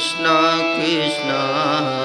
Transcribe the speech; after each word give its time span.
Krishna, 0.00 0.76
Krishna 0.76 1.99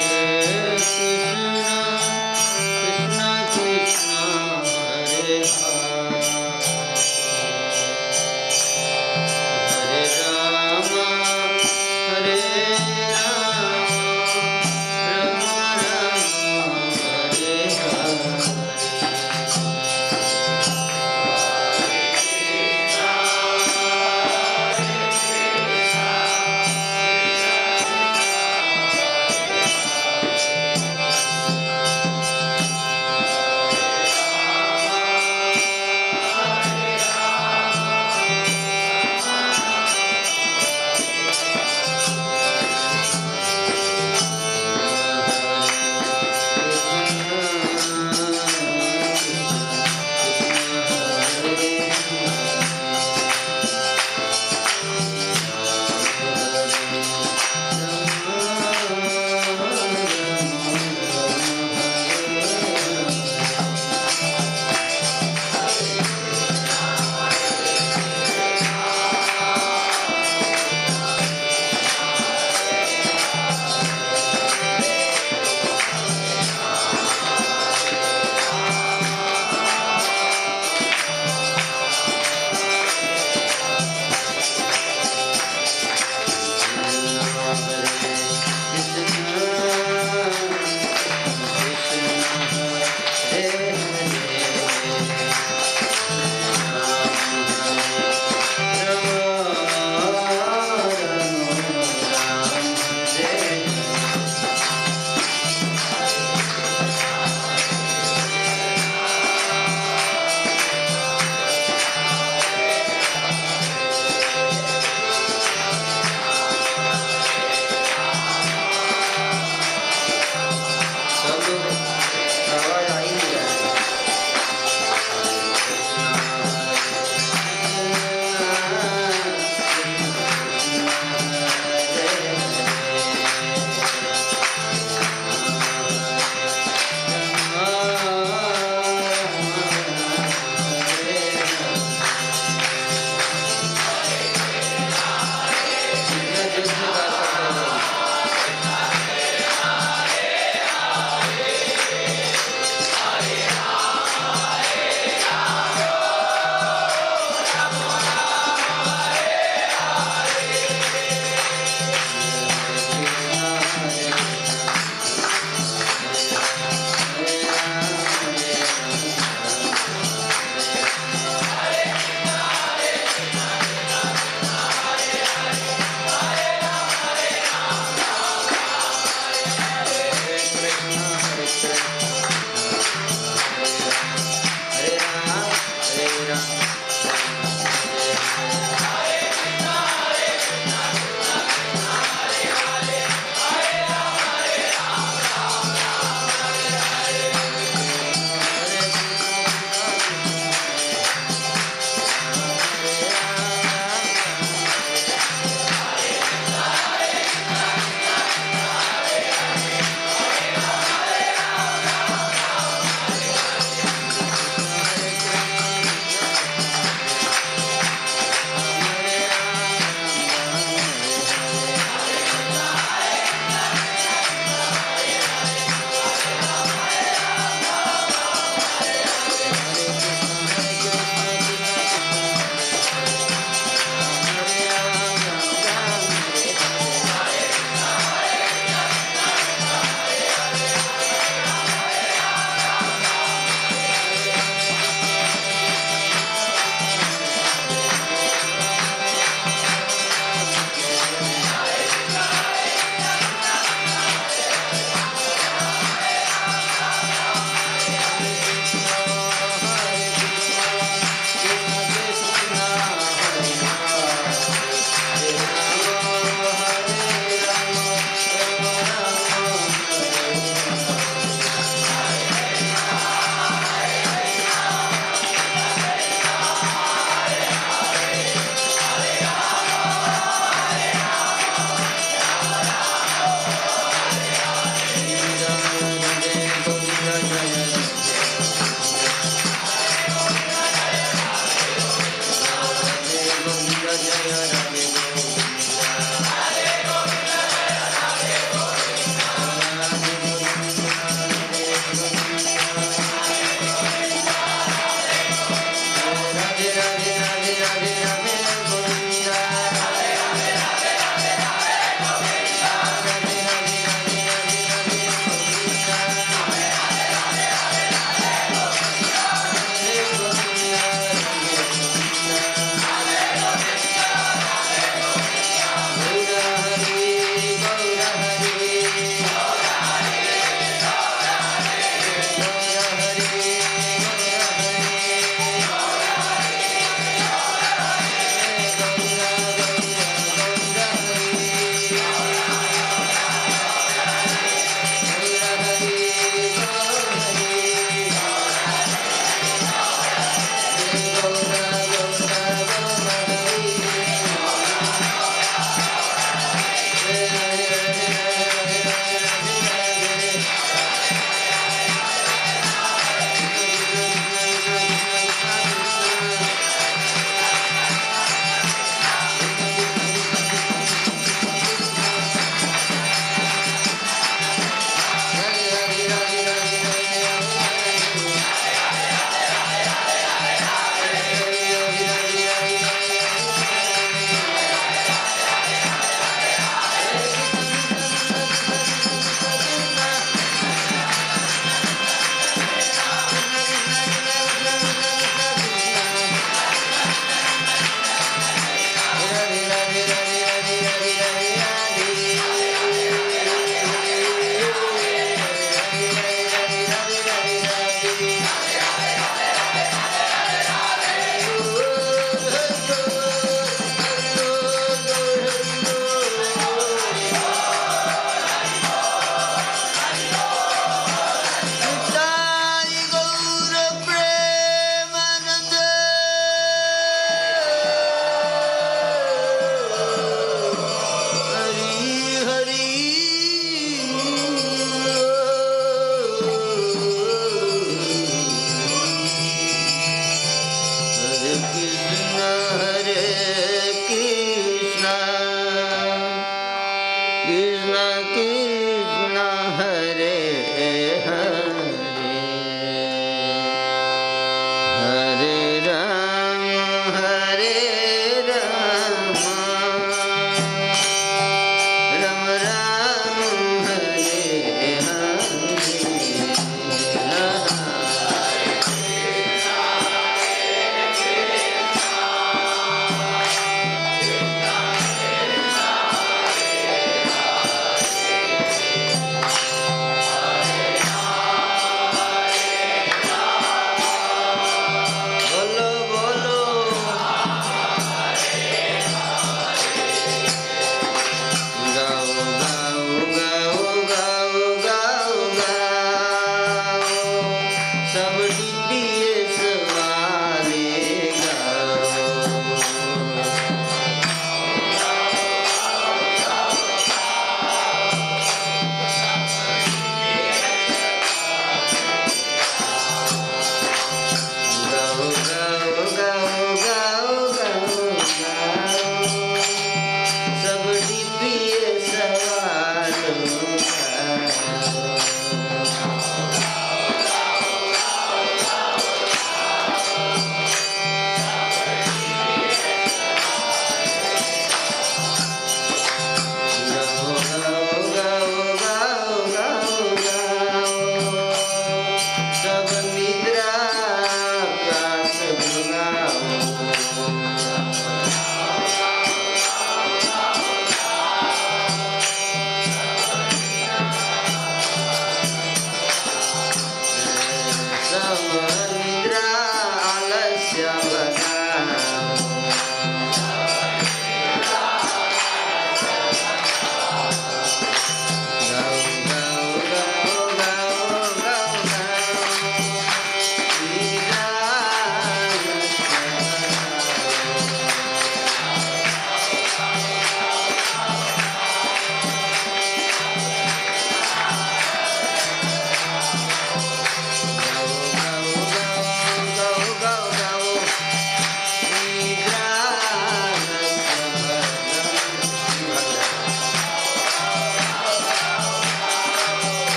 Yeah. 0.00 1.71